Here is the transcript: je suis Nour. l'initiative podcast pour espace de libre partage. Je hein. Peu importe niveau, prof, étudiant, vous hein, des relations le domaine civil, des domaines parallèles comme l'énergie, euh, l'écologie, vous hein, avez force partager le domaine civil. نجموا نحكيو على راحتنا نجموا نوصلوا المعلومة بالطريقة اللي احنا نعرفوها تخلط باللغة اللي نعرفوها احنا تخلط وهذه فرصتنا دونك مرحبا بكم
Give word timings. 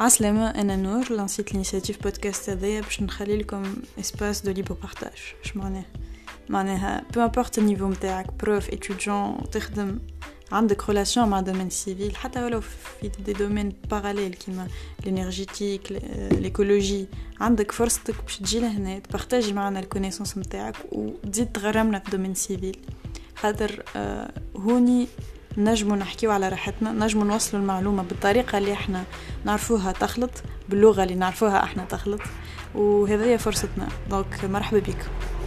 je 0.00 0.08
suis 0.08 0.24
Nour. 0.24 1.04
l'initiative 1.52 1.98
podcast 1.98 2.50
pour 2.56 3.58
espace 3.98 4.42
de 4.42 4.50
libre 4.50 4.74
partage. 4.74 5.36
Je 5.42 5.52
hein. 6.48 7.00
Peu 7.12 7.20
importe 7.20 7.58
niveau, 7.58 7.90
prof, 8.38 8.68
étudiant, 8.72 9.36
vous 9.40 9.82
hein, 10.50 10.62
des 10.62 10.76
relations 10.86 11.26
le 11.28 11.42
domaine 11.42 11.70
civil, 11.70 12.12
des 13.22 13.34
domaines 13.34 13.74
parallèles 13.88 14.34
comme 14.42 14.66
l'énergie, 15.04 15.46
euh, 15.90 16.28
l'écologie, 16.40 17.08
vous 17.38 17.44
hein, 17.44 17.52
avez 17.52 17.66
force 17.70 17.98
partager 18.00 19.50
le 20.62 22.10
domaine 22.10 22.34
civil. 22.34 22.74
نجموا 25.58 25.96
نحكيو 25.96 26.30
على 26.30 26.48
راحتنا 26.48 26.92
نجموا 26.92 27.24
نوصلوا 27.24 27.62
المعلومة 27.62 28.02
بالطريقة 28.02 28.58
اللي 28.58 28.72
احنا 28.72 29.04
نعرفوها 29.44 29.92
تخلط 29.92 30.30
باللغة 30.68 31.02
اللي 31.02 31.14
نعرفوها 31.14 31.64
احنا 31.64 31.84
تخلط 31.84 32.20
وهذه 32.74 33.36
فرصتنا 33.36 33.88
دونك 34.10 34.44
مرحبا 34.44 34.78
بكم 34.78 35.41